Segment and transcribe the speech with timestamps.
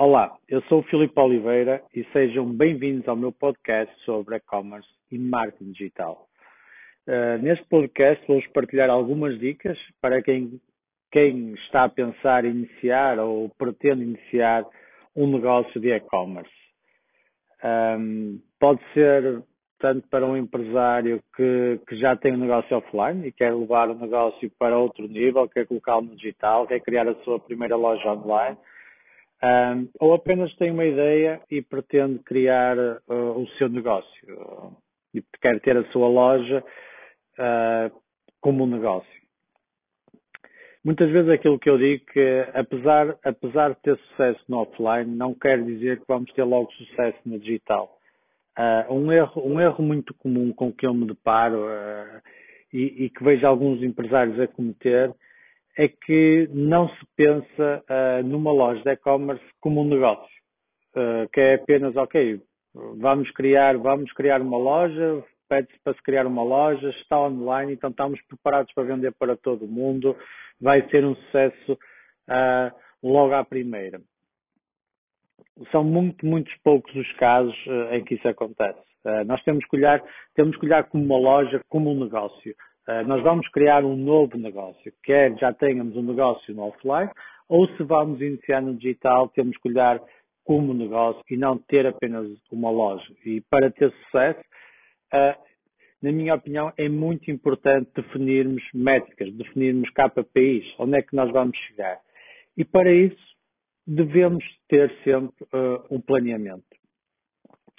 [0.00, 5.18] Olá, eu sou o Filipe Oliveira e sejam bem-vindos ao meu podcast sobre e-commerce e
[5.18, 6.28] marketing digital.
[7.04, 10.60] Uh, neste podcast vou-vos partilhar algumas dicas para quem,
[11.10, 14.64] quem está a pensar em iniciar ou pretende iniciar
[15.16, 16.54] um negócio de e-commerce.
[17.98, 19.42] Um, pode ser
[19.80, 23.98] tanto para um empresário que, que já tem um negócio offline e quer levar o
[23.98, 28.56] negócio para outro nível, quer colocá-lo no digital, quer criar a sua primeira loja online,
[29.42, 34.08] um, ou apenas tem uma ideia e pretende criar uh, o seu negócio
[35.14, 36.64] e quer ter a sua loja
[37.38, 38.00] uh,
[38.40, 39.18] como um negócio.
[40.84, 45.34] Muitas vezes aquilo que eu digo que apesar, apesar de ter sucesso no offline, não
[45.34, 47.98] quer dizer que vamos ter logo sucesso no digital.
[48.58, 52.20] Uh, um, erro, um erro muito comum com que eu me deparo uh,
[52.72, 55.14] e, e, que vejo alguns empresários a cometer
[55.78, 60.28] é que não se pensa uh, numa loja de e-commerce como um negócio,
[61.32, 62.42] que é apenas, ok,
[62.96, 67.90] vamos criar, vamos criar uma loja, pede-se para se criar uma loja, está online, então
[67.90, 70.16] estamos preparados para vender para todo o mundo,
[70.60, 71.78] vai ser um sucesso
[73.00, 74.00] logo à primeira
[75.70, 78.78] são muito, muitos poucos os casos uh, em que isso acontece.
[79.04, 80.02] Uh, nós temos que olhar,
[80.34, 82.54] temos que olhar como uma loja, como um negócio.
[82.88, 87.10] Uh, nós vamos criar um novo negócio, quer já tenhamos um negócio no offline,
[87.48, 90.00] ou se vamos iniciar no digital, temos que olhar
[90.44, 93.12] como negócio e não ter apenas uma loja.
[93.26, 94.40] E para ter sucesso,
[96.00, 101.58] na minha opinião, é muito importante definirmos métricas, definirmos KPIs, onde é que nós vamos
[101.58, 102.00] chegar.
[102.56, 103.36] E para isso,
[103.86, 106.64] devemos ter sempre uh, um planeamento.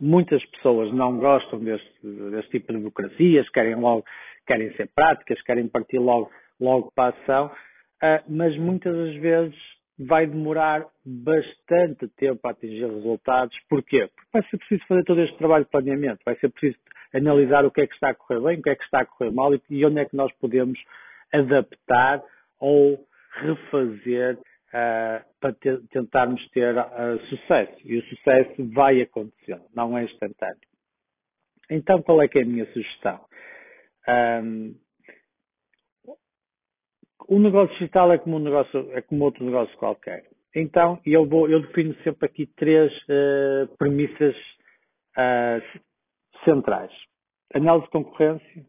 [0.00, 1.90] Muitas pessoas não gostam deste,
[2.30, 4.04] deste tipo de burocracias, querem logo,
[4.46, 9.56] querem ser práticas, querem partir logo, logo para a ação, uh, mas muitas das vezes
[9.98, 13.58] vai demorar bastante tempo a atingir resultados.
[13.68, 14.08] Porquê?
[14.08, 16.78] Porque vai ser preciso fazer todo este trabalho de planeamento, vai ser preciso
[17.12, 19.04] analisar o que é que está a correr bem, o que é que está a
[19.04, 20.78] correr mal e onde é que nós podemos
[21.32, 22.22] adaptar
[22.58, 23.04] ou
[23.42, 24.38] refazer
[24.70, 27.76] uh, para ter, tentarmos ter uh, sucesso.
[27.84, 30.70] E o sucesso vai acontecendo, não é instantâneo.
[31.70, 33.24] Então, qual é que é a minha sugestão?
[34.42, 34.74] Um,
[37.28, 40.28] o negócio digital é como um negócio, é como outro negócio qualquer.
[40.54, 44.36] Então, eu vou, eu defino sempre aqui três uh, premissas
[45.16, 45.80] uh,
[46.44, 46.92] centrais:
[47.54, 48.66] análise de concorrência,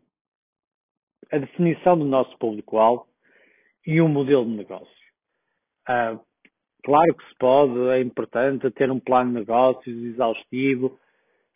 [1.32, 3.08] a definição do nosso público-alvo
[3.88, 5.01] e um modelo de negócio.
[5.90, 6.20] Uh,
[6.84, 11.00] claro que se pode, é importante ter um plano de negócios exaustivo,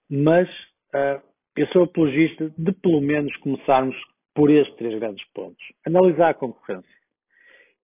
[0.10, 0.50] mas
[0.94, 1.22] uh,
[1.56, 3.96] eu sou apologista de pelo menos começarmos
[4.34, 5.64] por estes três grandes pontos.
[5.86, 6.96] Analisar a concorrência.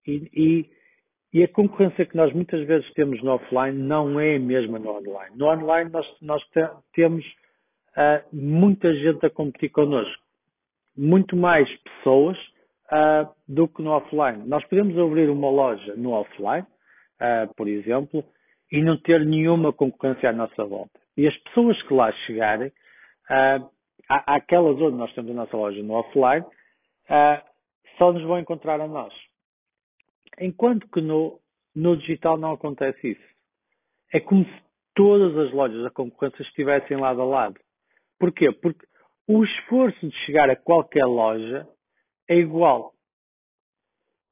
[0.06, 0.69] E, e,
[1.34, 4.90] e, a concorrência que nós muitas vezes temos no offline não é a mesma no
[4.90, 5.35] online.
[5.38, 6.59] No online nós, nós te,
[6.94, 7.25] temos
[7.91, 10.22] uh, muita gente a competir connosco.
[10.97, 12.38] Muito mais pessoas
[12.91, 14.44] uh, do que no offline.
[14.47, 16.66] Nós podemos abrir uma loja no offline,
[17.22, 18.24] uh, por exemplo,
[18.72, 21.00] e não ter nenhuma concorrência à nossa volta.
[21.16, 23.69] E as pessoas que lá chegarem, uh,
[24.07, 27.50] àquelas onde nós temos a nossa loja no offline, uh,
[27.97, 29.13] só nos vão encontrar a nós.
[30.40, 31.40] Enquanto que no,
[31.75, 33.31] no digital não acontece isso.
[34.13, 34.63] É como se
[34.94, 37.59] todas as lojas da concorrência estivessem lado a lado.
[38.19, 38.51] Porquê?
[38.51, 38.85] Porque
[39.28, 41.68] o esforço de chegar a qualquer loja
[42.31, 42.94] é igual.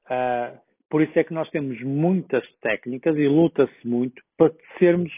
[0.06, 5.12] Uh, por isso é que nós temos muitas técnicas e luta-se muito para sermos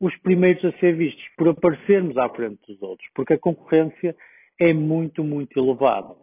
[0.00, 4.16] os primeiros a ser vistos, por aparecermos à frente dos outros, porque a concorrência
[4.58, 6.14] é muito, muito elevada.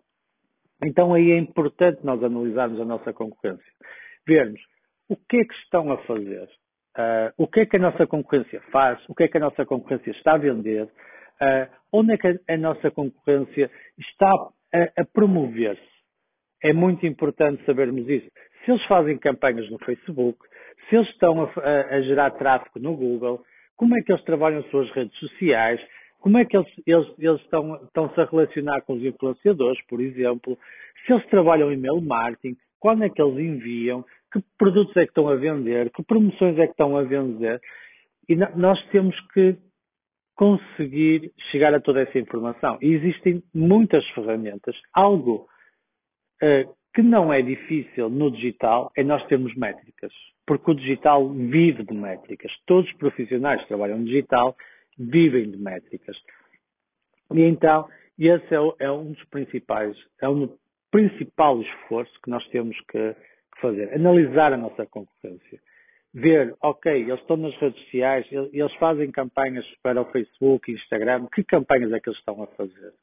[0.84, 3.72] Então aí é importante nós analisarmos a nossa concorrência,
[4.26, 4.62] vermos
[5.10, 6.46] o que é que estão a fazer,
[6.98, 9.66] uh, o que é que a nossa concorrência faz, o que é que a nossa
[9.66, 14.34] concorrência está a vender, uh, onde é que a, a nossa concorrência está
[14.74, 15.82] a, a promover-se.
[16.64, 18.30] É muito importante sabermos isso.
[18.64, 20.40] Se eles fazem campanhas no Facebook,
[20.90, 23.44] se eles estão a, a, a gerar tráfego no Google,
[23.76, 25.82] como é que eles trabalham as suas redes sociais,
[26.20, 30.58] como é que eles, eles, eles estão, estão-se a relacionar com os influenciadores, por exemplo,
[31.06, 35.28] se eles trabalham e-mail marketing, quando é que eles enviam, que produtos é que estão
[35.30, 37.60] a vender, que promoções é que estão a vender.
[38.28, 39.58] E nós temos que
[40.40, 42.78] conseguir chegar a toda essa informação.
[42.82, 44.74] E existem muitas ferramentas.
[44.94, 45.50] Algo
[46.42, 50.14] uh, que não é difícil no digital é nós termos métricas.
[50.48, 52.54] Porque o digital vive de métricas.
[52.66, 54.56] Todos os profissionais que trabalham no digital
[54.98, 56.18] vivem de métricas.
[57.34, 60.58] E então, esse é, é um dos principais, é um
[60.90, 63.94] principal esforço que nós temos que, que fazer.
[63.94, 65.60] Analisar a nossa concorrência.
[66.14, 71.44] Ver, ok, eles estão nas redes sociais, eles fazem campanhas para o Facebook, Instagram, que
[71.44, 72.94] campanhas é que eles estão a fazer?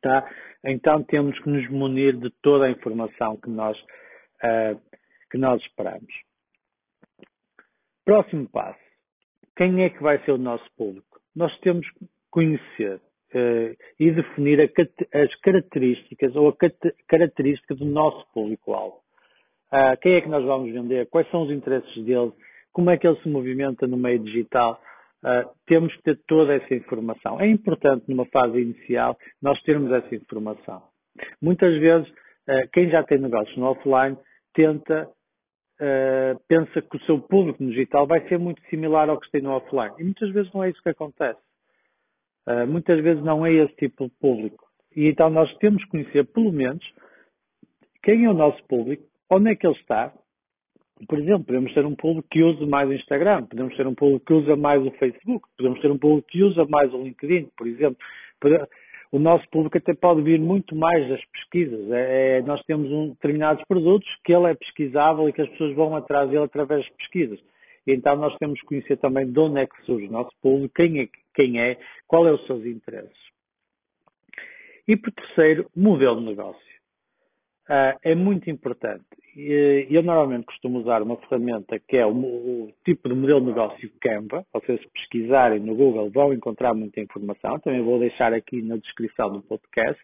[0.00, 0.28] Tá?
[0.64, 4.80] Então temos que nos munir de toda a informação que nós, uh,
[5.30, 6.12] que nós esperamos.
[8.04, 8.78] Próximo passo.
[9.56, 11.20] Quem é que vai ser o nosso público?
[11.34, 16.56] Nós temos que conhecer uh, e definir a, as características ou a
[17.08, 19.05] característica do nosso público-alvo.
[19.76, 21.06] Uh, quem é que nós vamos vender?
[21.10, 22.32] Quais são os interesses dele?
[22.72, 24.80] Como é que ele se movimenta no meio digital?
[25.22, 27.38] Uh, temos que ter toda essa informação.
[27.38, 30.82] É importante, numa fase inicial, nós termos essa informação.
[31.42, 34.16] Muitas vezes, uh, quem já tem negócios no offline
[34.54, 35.06] tenta,
[35.80, 39.42] uh, pensa que o seu público no digital vai ser muito similar ao que tem
[39.42, 39.94] no offline.
[39.98, 41.40] E muitas vezes não é isso que acontece.
[42.68, 44.64] muitas vezes não é esse tipo de público.
[44.94, 46.84] E então nós temos que conhecer, pelo menos,
[48.02, 50.12] quem é o nosso público, onde é que ele está,
[51.08, 54.24] por exemplo, podemos ter um público que usa mais o Instagram, podemos ter um público
[54.24, 57.66] que usa mais o Facebook, podemos ter um público que usa mais o LinkedIn, por
[57.66, 57.98] exemplo.
[59.12, 61.90] O nosso público até pode vir muito mais das pesquisas.
[61.90, 65.74] É, é, nós temos um, determinados produtos que ele é pesquisável e que as pessoas
[65.74, 67.38] vão atrás dele através de pesquisas.
[67.86, 70.74] E então nós temos que conhecer também de onde é que surge o nosso público,
[70.74, 73.16] quem é, quem é qual é os seus interesses.
[74.88, 76.75] E por terceiro, modelo de negócio.
[77.68, 79.04] Uh, é muito importante.
[79.36, 83.90] Eu normalmente costumo usar uma ferramenta que é o, o, tipo de modelo de negócio
[84.00, 84.46] Canva.
[84.52, 87.58] Vocês se pesquisarem no Google vão encontrar muita informação.
[87.58, 90.00] Também vou deixar aqui na descrição do podcast.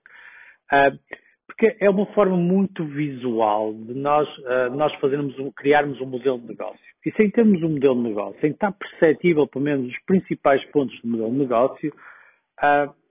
[0.72, 0.98] Uh,
[1.46, 6.48] porque é uma forma muito visual de nós, uh, nós fazermos, criarmos um modelo de
[6.48, 6.80] negócio.
[7.06, 11.00] E sem termos um modelo de negócio, sem estar perceptível pelo menos os principais pontos
[11.00, 11.94] do modelo de negócio,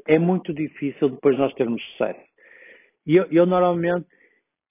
[0.08, 2.20] é muito difícil depois nós termos sucesso.
[3.06, 4.08] E eu, eu normalmente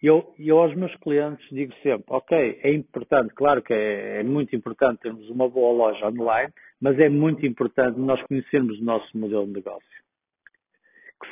[0.02, 4.54] eu, eu aos meus clientes digo sempre, ok, é importante, claro que é, é, muito
[4.56, 9.46] importante termos uma boa loja online, mas é muito importante nós conhecermos o nosso modelo
[9.46, 10.00] de negócio.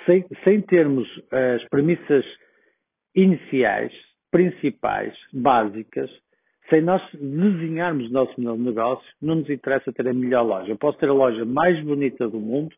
[0.05, 2.26] Sem, sem termos as premissas
[3.15, 3.93] iniciais,
[4.31, 6.11] principais, básicas,
[6.69, 10.70] sem nós desenharmos o nosso modelo de negócio, não nos interessa ter a melhor loja.
[10.70, 12.75] Eu posso ter a loja mais bonita do mundo,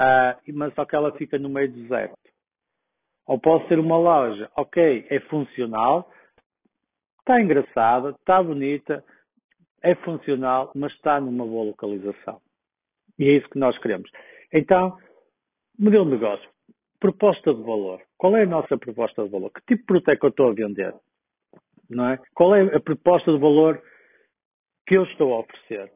[0.00, 2.18] uh, mas só que ela fica no meio do deserto.
[3.26, 6.10] Ou pode ser uma loja, ok, é funcional,
[7.20, 9.04] está engraçada, está bonita,
[9.82, 12.40] é funcional, mas está numa boa localização.
[13.18, 14.10] E é isso que nós queremos.
[14.52, 14.98] Então,
[15.78, 16.48] modelo de negócio.
[16.98, 18.02] Proposta de valor.
[18.18, 19.50] Qual é a nossa proposta de valor?
[19.50, 20.94] Que tipo de produto é que eu estou a vender?
[21.88, 22.18] Não é?
[22.34, 23.82] Qual é a proposta de valor
[24.86, 25.90] que eu estou a oferecer?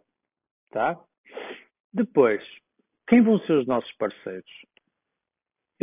[0.71, 0.99] Tá?
[1.93, 2.43] Depois,
[3.07, 4.51] quem vão ser os nossos parceiros?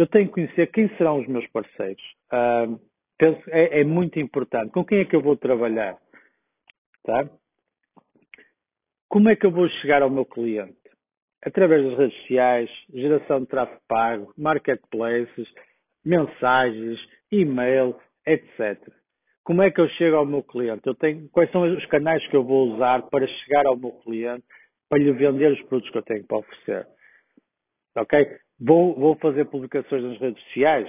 [0.01, 2.03] Eu tenho que conhecer quem serão os meus parceiros.
[2.31, 2.79] Uh,
[3.17, 4.71] penso, é, é, muito importante.
[4.71, 5.97] Com quem é que eu vou trabalhar?
[7.03, 7.29] Tá?
[9.07, 10.77] Como é que eu vou chegar ao meu cliente?
[11.43, 15.51] Através das redes sociais, geração de tráfego pago, marketplaces,
[16.05, 16.99] mensagens,
[17.31, 17.95] e-mail,
[18.25, 18.79] etc.
[19.43, 20.85] Como é que eu chego ao meu cliente?
[20.85, 24.45] Eu tenho, quais são os canais que eu vou usar para chegar ao meu cliente,
[24.87, 26.87] para lhe vender os produtos que eu tenho para oferecer?
[27.95, 28.37] Ok?
[28.63, 30.87] Vou, vou fazer publicações nas redes sociais,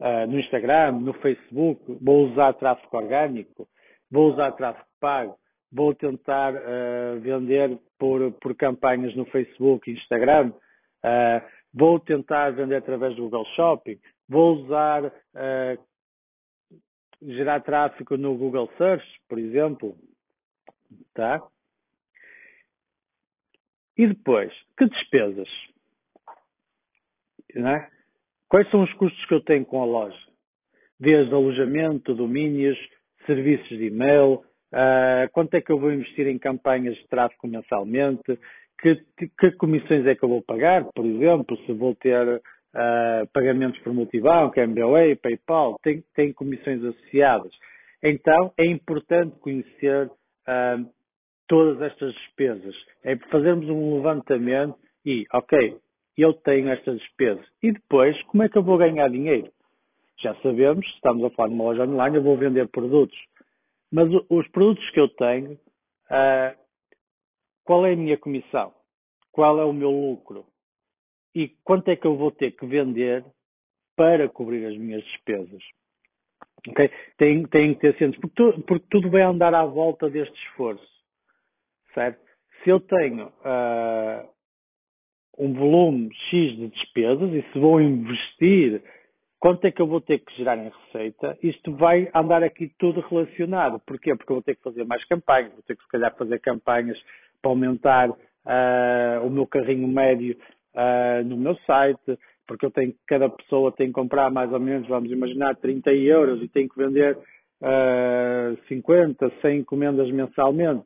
[0.00, 3.68] uh, no Instagram, no Facebook, vou usar tráfego orgânico,
[4.10, 5.38] vou usar tráfego pago,
[5.70, 12.76] vou tentar uh, vender por, por campanhas no Facebook e Instagram, uh, vou tentar vender
[12.76, 15.12] através do Google Shopping, vou usar
[17.22, 19.96] gerar tráfego no Google Search, por exemplo,
[21.14, 21.42] tá?
[23.96, 25.48] E depois, que despesas?
[27.56, 27.88] É?
[28.48, 30.18] Quais são os custos que eu tenho com a loja?
[30.98, 32.78] Desde alojamento, domínios,
[33.26, 34.42] serviços de e-mail,
[34.72, 38.38] uh, quanto é que eu vou investir em campanhas de tráfego mensalmente,
[38.80, 39.02] que,
[39.38, 43.92] que, comissões é que eu vou pagar, por exemplo, se vou ter uh, pagamentos por
[43.92, 47.52] multibanco, MBA, PayPal, tem, tem comissões associadas.
[48.02, 50.90] Então, é importante conhecer uh,
[51.48, 52.74] todas estas despesas.
[53.02, 55.78] É fazermos um levantamento e, ok,
[56.22, 57.46] eu tenho estas despesas.
[57.62, 59.52] E depois, como é que eu vou ganhar dinheiro?
[60.18, 63.18] Já sabemos, estamos a falar de uma loja online, eu vou vender produtos.
[63.90, 66.58] Mas os produtos que eu tenho, uh,
[67.64, 68.72] qual é a minha comissão?
[69.32, 70.46] Qual é o meu lucro?
[71.34, 73.24] E quanto é que eu vou ter que vender
[73.96, 75.62] para cobrir as minhas despesas?
[76.68, 76.90] Okay?
[77.16, 80.86] Tem, tem que ter ciência, porque, tu, porque tudo vai andar à volta deste esforço.
[81.92, 82.20] Certo?
[82.62, 84.33] Se eu tenho uh,
[85.38, 88.82] um volume X de despesas e se vou investir
[89.44, 93.00] quanto é que eu vou ter que gerar em receita, isto vai andar aqui tudo
[93.00, 93.78] relacionado.
[93.80, 94.16] Porquê?
[94.16, 96.98] Porque eu vou ter que fazer mais campanhas, vou ter que se calhar fazer campanhas
[97.42, 100.34] para aumentar uh, o meu carrinho médio
[100.74, 104.88] uh, no meu site, porque eu tenho, cada pessoa tem que comprar mais ou menos,
[104.88, 107.18] vamos imaginar, 30 euros e tem que vender
[107.60, 110.84] uh, 50, 100 encomendas mensalmente.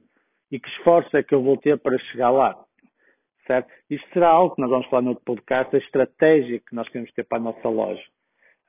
[0.50, 2.56] E que esforço é que eu vou ter para chegar lá?
[3.48, 3.72] Certo?
[3.88, 7.10] Isto será algo que nós vamos falar no outro podcast, a estratégia que nós queremos
[7.12, 8.04] ter para a nossa loja.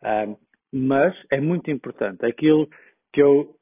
[0.01, 0.39] Uh,
[0.71, 2.25] mas é muito importante.
[2.25, 2.69] Aquilo
[3.11, 3.53] que eu,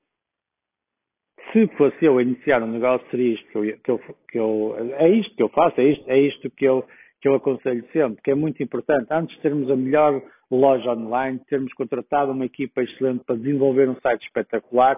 [1.52, 4.76] se fosse eu a iniciar um negócio, seria isto que eu, que eu, que eu
[5.00, 6.86] é isto que eu faço, é isto, é isto que eu,
[7.20, 9.08] que eu aconselho sempre, que é muito importante.
[9.10, 10.22] Antes de termos a melhor
[10.52, 14.96] loja online, termos contratado uma equipa excelente para desenvolver um site espetacular,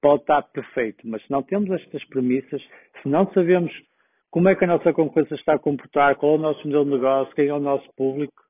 [0.00, 1.06] pode estar perfeito.
[1.06, 2.60] Mas se não temos estas premissas,
[3.00, 3.72] se não sabemos
[4.32, 6.90] como é que a nossa concorrência está a comportar, qual é o nosso modelo de
[6.92, 8.42] negócio, quem é o nosso público,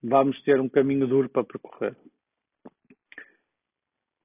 [0.00, 1.96] vamos ter um caminho duro para percorrer.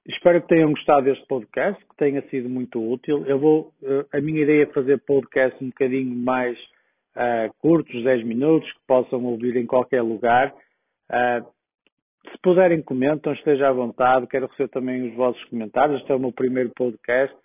[0.08, 3.26] Espero que tenham gostado deste podcast, que tenha sido muito útil.
[3.26, 6.58] Eu vou, eh, a minha ideia é fazer podcast um bocadinho mais
[7.16, 10.54] uh, curtos, 10 minutos, que possam ouvir em qualquer lugar.
[11.10, 11.46] Uh,
[12.30, 14.28] se puderem, comentam, esteja à vontade.
[14.28, 16.00] Quero receber também os vossos comentários.
[16.00, 17.36] Este é o meu primeiro podcast.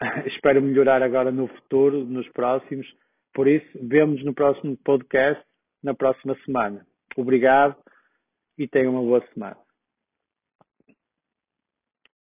[0.26, 2.86] Espero melhorar agora no futuro, nos próximos.
[3.34, 5.42] Por isso, vemos no próximo podcast,
[5.82, 6.86] na próxima semana.
[7.16, 7.76] Obrigado
[8.58, 9.65] e tenham uma boa semana.